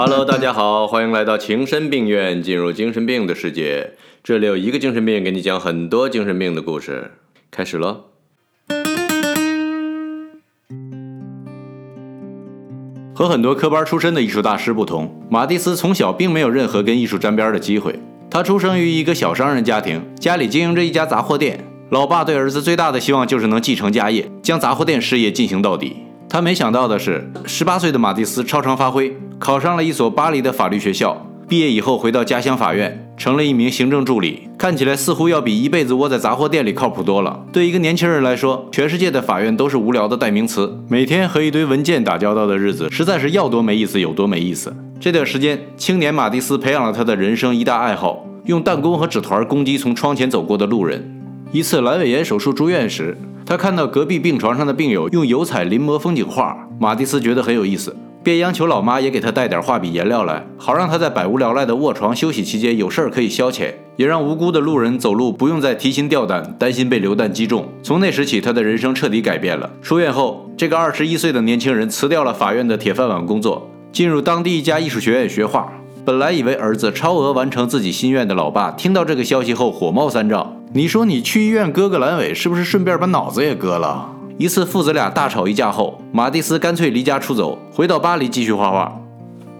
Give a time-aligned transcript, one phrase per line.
[0.00, 3.94] Hello，大家好，欢迎来到情深病院，进入精神病的世界。
[4.22, 7.10] 这里有一个精神病给你讲很多精神病的故事。
[7.50, 8.04] 开始喽。
[13.12, 17.98] 和很多科班出身的艺术大师不同，马蒂斯从小并没有任何跟艺术沾边的机会。
[18.30, 21.58] 他出生于一个小商人家庭，家里经营着一家杂货店。
[21.90, 25.96] 老爸对儿子最大的希望就是能继承家业，将杂货店事业进行到底。
[26.30, 31.26] 他没想到的是，十八岁的马蒂斯超常发挥，考上了一所巴黎的法律学校。
[31.48, 34.46] 毕业以后，回到家乡法院，成了一名行政助理。
[34.58, 37.42] 看起来似乎要比一辈子窝在杂货店里靠谱多了。
[37.50, 44.70] 对一个年轻人来说，全世界的法院都是无聊的代名词，每天和一堆文件打交道的日子，实在是要多没意思有多没意思。
[45.00, 51.14] 这段时间，青年马蒂斯培养了他的人生一大爱好：用弹弓和纸团攻击从窗前走过的路人。
[51.50, 53.16] 一次阑尾炎手术住院时，
[53.48, 67.66] 他看到隔壁病床上的病友用油彩临摹风景画，马蒂斯觉得很有意思，便央求老妈也给他带点画笔颜料来，好让他在百无聊赖的卧床休息期间有事儿可以消遣，也让无辜的路人走路不用再提心吊胆，担心被流弹击中。
[67.82, 69.70] 从那时起，他的人生彻底改变了。
[69.80, 75.72] 出院后，这个二十一岁的年轻人辞掉了法院的铁饭碗工作，进入当地一家艺术学院学画。
[76.04, 80.57] 本来以为儿子超额完成自己心愿的老爸，听到这个消息后火冒三丈。
[80.78, 84.08] 你说你去医院割个阑尾，是不是顺便把脑子也割了？
[84.36, 88.96] 一次父子俩大吵一架后，马蒂斯干脆离家出走，回到巴黎继续画画。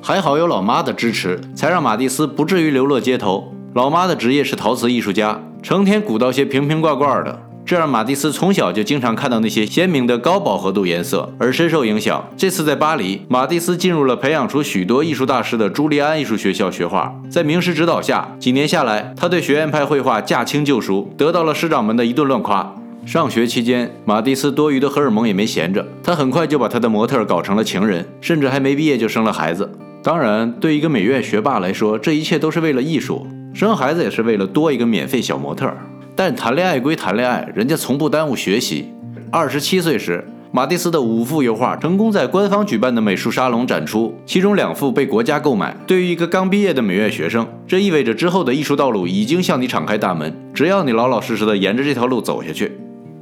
[0.00, 3.52] 还好有老妈的支持，才让马蒂斯不至于流落街头。
[3.74, 7.42] 老妈的职业是陶瓷艺术家，成天鼓捣些瓶瓶罐罐的。
[7.70, 12.28] 这让马蒂斯从小就经常看到那些鲜明的高饱和度颜色，而深受影响。
[12.36, 17.14] 这次在巴黎，马蒂斯进入了培养出许多艺术大师的朱利安艺术学校学画。
[17.30, 22.74] 在名师指导下，几年下来，他对学院派绘画驾轻就熟，得到了师长们的一顿乱夸。
[23.06, 29.70] 上学期间，马蒂斯多余的荷尔蒙也没闲着，他很快就把他的模特搞成了情人，甚至还没毕业就生了孩子。
[30.02, 33.24] 当然，对一个美院学霸来说，这一切都是为了艺术，
[33.54, 35.72] 生孩子也是为了多一个免费小模特。
[36.22, 38.92] 但谈恋爱归谈恋爱，人家从不耽误学习。
[39.32, 40.22] 二十七岁时，
[40.52, 45.74] 马蒂斯的五幅油画成功在官方举办的美术沙龙展出，其中两幅被国家购买。
[45.86, 52.70] 对于一个刚毕业的美院学生，这意味着之后的艺术道路已经向你敞开大门，只要你老老实实的沿着这条路走下去。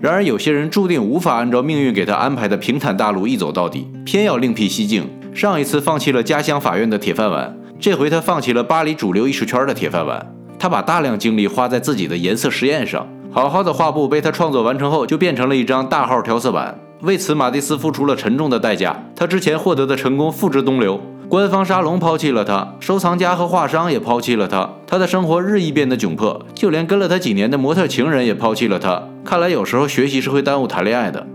[0.00, 5.08] 然而，有些人注定无法按照命运给他安排的平坦大路一走到底，偏要另辟蹊径。
[5.32, 10.26] 上一次放弃了家乡法院的铁饭碗，这回他放弃了巴黎主流艺术圈的铁饭碗。
[10.60, 16.78] 他把大量精力花在自己的颜色实验上，好好的画布被他创作完成后，就变成了一张大号调色板。
[17.00, 18.94] 为此，马蒂斯付出了沉重的代价。
[19.16, 21.00] 他之前获得的成功付之东流，
[21.30, 29.02] 官方沙龙抛弃了他，收藏家和画商也抛弃了他，他的生活日益变得窘迫，就连跟了他几年的模特情人也抛弃了他。
[29.24, 31.26] 看来有时候学习是会耽误谈恋爱的。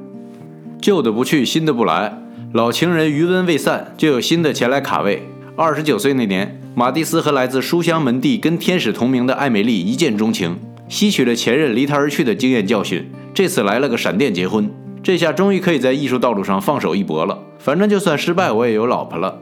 [0.80, 2.16] 旧的不去，新的不来，
[2.53, 5.28] 老情人余温未散，就有新的前来卡位。
[5.58, 6.60] 二十九岁那年。
[6.78, 14.70] 马蒂斯和来自书香门第、跟天使同名的艾美丽一见钟情，吸取了前任离他而去的经验教训，这次来了个闪电结婚，
[15.02, 17.40] 这下终于可以在艺术道路上放手一搏了。
[17.58, 19.40] 反正就算失败，我也有老婆了。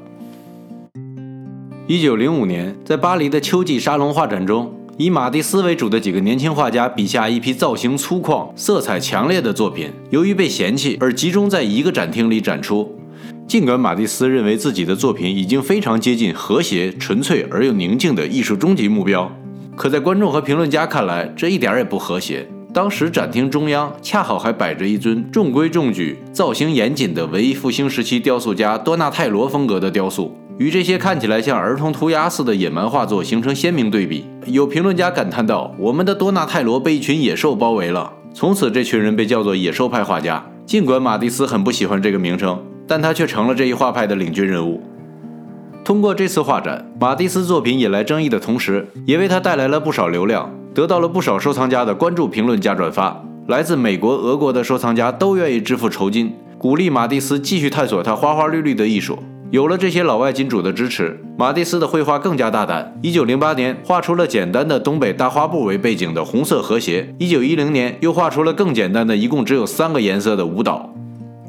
[1.88, 13.00] 一九零五年，在巴黎的秋季沙龙画展中，以马蒂斯为主的几个年轻画家笔下一批造型粗犷、色彩强烈的作品，由于被嫌弃而集中在一个展厅里展出。
[13.54, 19.32] 尽管马蒂斯认为自己的作品已经非常接近和谐、纯粹而又宁静的艺术终极目标，
[19.76, 22.50] 可在观众和评论家看来，这一点也不和谐。
[22.74, 34.26] 当时展厅中央恰好还摆着一尊中规中矩、造型严谨的文艺复兴时期雕塑家多纳泰罗风格的雕塑，与这些看起来像儿童涂鸦似的野蛮画作形成鲜明对比。
[34.48, 40.44] 有评论家感叹道：“我们的多纳泰罗被一群野兽包围了。”从此，这群人被叫做野兽派画家。
[40.66, 42.60] 尽管马蒂斯很不喜欢这个名称。
[42.94, 44.80] 但他却成了这一画派的领军人物。
[45.84, 53.20] 通过这次画展，马蒂斯作品引来争议的同时，也为他带来了不少流量，得到了不少收藏家的关注、评论加转发。
[53.48, 59.18] 来自美国、俄国的收藏家都愿意支付酬金，鼓励马蒂斯继续探索他花花绿绿的艺术。
[59.50, 62.96] 有了这些老外金主的支持，马蒂斯的绘画更加大胆。
[63.02, 70.94] 1908年，画出了简单的东北大花布为背景的红色和谐；1910年，又画出了更简单的，一共只有三个颜色的舞蹈。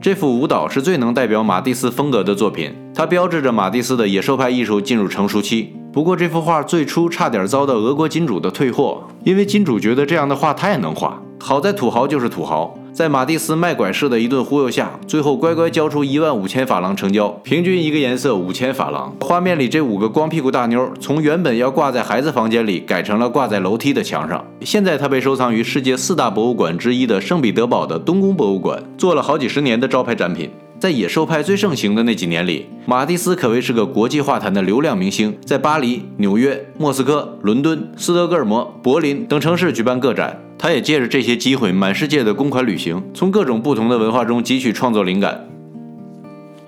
[0.04, 5.74] 这幅舞蹈是最能代表马蒂斯风格的作品，它标志着马蒂斯的野兽派艺术进入成熟期。
[5.94, 11.18] 不过，这幅画最初差点遭到俄国金主的退货，因为金主觉得这样的画太能画。
[11.40, 12.76] 好在土豪就是土豪。
[12.94, 19.12] 在马蒂斯卖拐式的一顿忽悠下，最后乖乖交出一万五千法郎成交，平均一个颜色五千法郎。
[19.20, 24.46] 画面里这五个光屁股大妞，从原本要挂在孩子房间里，改成了挂在楼梯的墙上。
[24.60, 30.48] 现在它被收藏于世界四大博物馆之一的圣彼得堡的东宫博物馆，做了好几十年的招牌展品。
[30.78, 40.40] 在野兽派最盛行的那几年里，马蒂斯可谓是个国际画坛的流量明星，在巴黎、纽约、莫斯科、伦敦、斯德哥尔摩、柏林等城市举办个展。
[40.58, 45.46] 他也借着这些机会满世界的公款旅行，从各种不同的文化中汲取创作灵感。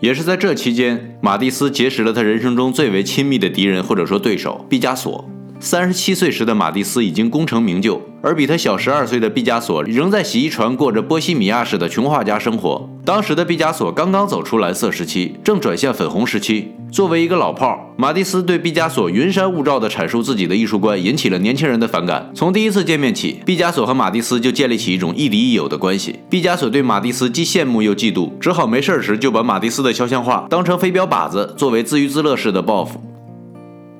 [0.01, 5.29] 也是在这期间，马蒂斯结识了他人生中最为亲密的敌人或者说对手——毕加索。
[5.59, 12.89] 三十七岁时的马蒂斯已经功成名就，而比他小十二岁的毕加索仍在洗衣船过着波西米亚式的穷画家生活。
[13.05, 16.73] 当时的毕加索刚刚走出蓝色时期，正转向粉红时期。
[16.93, 22.31] 作为一个老炮儿，马蒂斯对毕加索云山雾罩地阐述自己的艺术观，引起了年轻人的反感。
[22.35, 26.19] 从第一次见面起，毕加索和马蒂斯就建立起一种亦敌亦友的关系。
[26.31, 33.01] 毕加索对马蒂斯既羡慕又嫉妒，只好没事时就把马蒂斯的肖像画当成飞镖靶子，作为自娱自乐式的报复。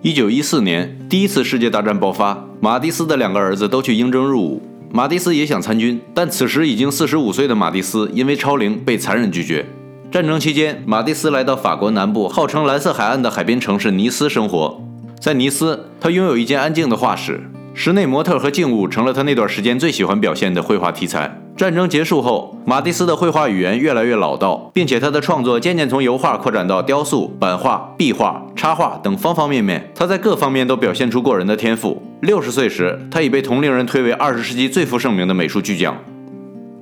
[0.07, 4.63] 一九一四年，第一次世界大战爆发，马蒂斯的两个儿子都去应征入伍。
[4.93, 9.67] 马蒂斯也想参军，但此时已经四十五岁的马蒂斯因为超龄被残忍拒绝。
[10.13, 14.81] 战争期间，马蒂斯来到法国南部号称蓝色海岸的海滨城市尼斯生活。
[15.21, 17.41] 在尼斯，他拥有一间安静的画室，
[17.75, 21.37] 室内模特和静物成了他那段时间最喜欢表现的绘画题材。
[21.57, 29.91] 战争结束后，马蒂斯的绘画语言越来越老道，并且他的创作渐渐从油画扩展到雕塑、版画、壁画、插画等方方面面。
[29.95, 32.03] 他在各方面都表现出过人的天赋。
[32.21, 35.97] 六十岁时，他已被同龄人推为二十世纪最负盛名的美术巨匠，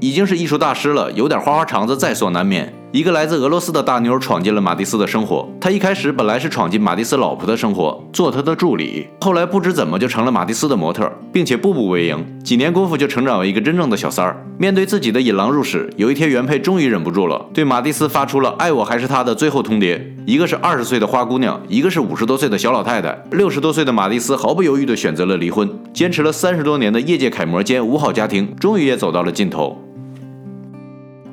[0.00, 2.74] 已经是艺术大师了，有点花花肠子在所难免。
[2.94, 5.48] 一个来自俄罗斯的大妞闯进了马蒂斯的生活。
[5.60, 12.24] 她一开始本来是闯进马蒂斯老婆的生活，做他的助理，后来不知怎么就成了马蒂斯的模特，并且步步为营。
[12.44, 14.46] 几年功夫就成长为一个真正的小三儿。
[14.56, 20.00] 面对自己的引狼入室，有一天原配终于忍不住了，对马蒂斯发出了“爱我还是他的”最后通牒。
[20.24, 23.20] 一个是二十岁的花姑娘，一个是五十多岁的小老太太。
[23.32, 25.68] 六十多岁的马蒂斯毫不犹豫地选择了离婚。
[25.92, 29.83] 坚持了三十多年的业界楷模兼五好家庭，终于也走到了尽头。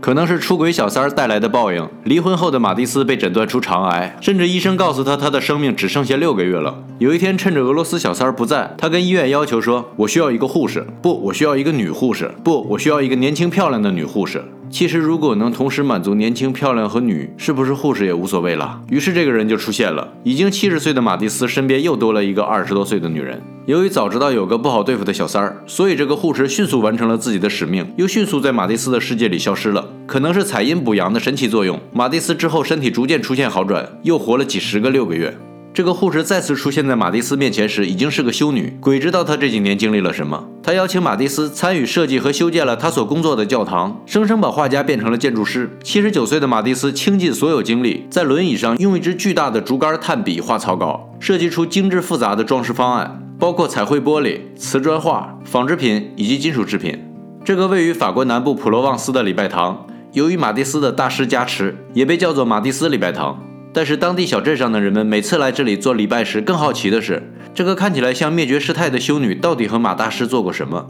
[0.01, 1.87] 可能是出轨小三儿带来的报应。
[2.05, 6.83] 离婚后的马蒂斯被诊断出肠癌，甚至医生告诉他，他的生命只剩下六个月了。
[6.97, 18.81] 有一天，趁着俄罗斯小三儿不在，他跟医院要求说：“我需要一个护士，不，我需要一个女护士，不，我需要一个年轻漂亮的女护士。”其实，如果能同时满足年轻、漂亮和女，是不是护士也无所谓了。
[18.89, 20.13] 于是，这个人就出现了。
[20.23, 23.39] 已经七十岁的马蒂斯身边又多了一个二十多岁的女人。
[23.65, 29.85] 由于早知道有个不好对付的小三儿，所以这个护士迅速完成了自己的使命，又迅速在马蒂斯的世界里消失了。
[30.07, 35.37] 可能是采阴补阳的神奇作用，马蒂斯之后身体逐渐出现好转，又活了几十个六个月。
[35.73, 38.77] 这个护士再次出现在马蒂斯面前时，已经是个修女。
[38.81, 40.49] 鬼知道她这几年经历了什么。
[40.61, 45.69] 她邀请马蒂斯参与设计和修建了他所工作的教堂，生生把画家变成了建筑师。
[45.81, 56.99] 七十九岁的马蒂斯倾尽所有精力，在轮椅上用一支巨大的竹竿炭笔画草稿，设计出精致复杂的装饰方案，包括彩绘玻璃、瓷砖画、纺织品以及金属制品。
[57.45, 63.41] 这个位于法国南部普罗旺斯的礼拜堂，由于马蒂斯的大师加持，也被叫做马蒂斯礼拜堂。
[63.73, 67.23] 但是当地小镇上的人们每次来这里做礼拜时，更好奇的是，
[67.53, 70.87] 这个看起来像灭绝师太的修女到底和马大师做过什么？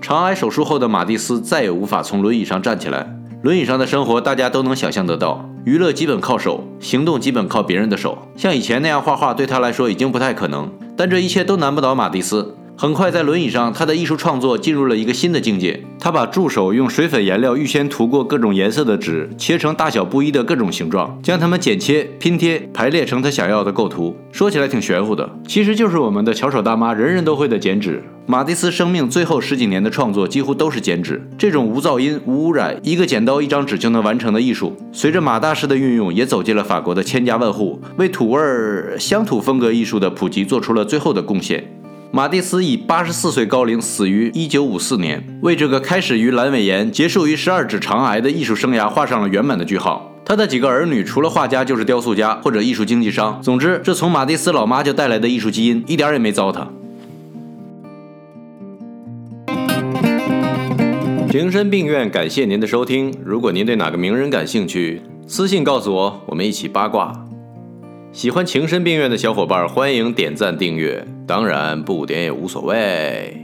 [0.00, 10.70] 肠癌手术后的马蒂斯再也无法从轮椅上站起来，轮椅上的生活大家都能想象得到，娱乐基本靠手，行动基本靠别人的手，像以前那样画画对他来说已经不太可能。
[10.96, 12.54] 但这一切都难不倒马蒂斯。
[12.76, 15.80] 很快，在轮椅上，他的艺术创作进入了一个新的境界。
[16.00, 24.16] 他把助手用水粉颜料预先涂过各种颜色的纸，切成大小不一的各种形状，将它们剪切、拼贴、排列成他想要的构图。
[24.32, 28.02] 说起来挺玄乎的，其实就是我们的巧手大妈人人都会的剪纸。
[28.26, 41.64] 马蒂斯生命最后十几年的创作几乎都是剪纸，这种无噪音、无污染、一个剪刀、一张纸就能完成的艺术，随着马大师的运用，也走进了法国的千家万户，为土味儿乡土风格艺术的普及做出了最后的贡献。
[42.14, 50.12] 马蒂斯以八十四岁高龄死于一九五四年，为这个开始于阑尾炎、结束于十二指肠癌的艺术生涯画上了圆满的句号。
[50.24, 56.68] 他的几个儿女除了画家就是雕塑家或者艺术经纪商，总之，这从马蒂斯老妈就带来的艺术基因一点也没糟蹋。
[61.32, 63.12] 情深病院，感谢您的收听。
[63.24, 67.23] 如果您对哪个名人感兴趣，私信告诉我，我们一起八卦。
[68.14, 73.43] 喜欢情深病院的小伙伴，欢迎点赞订阅，当然不点也无所谓。